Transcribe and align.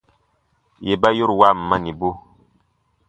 Yè 0.87 0.95
ba 1.01 1.09
yoruan 1.17 1.57
manibu. 1.69 2.09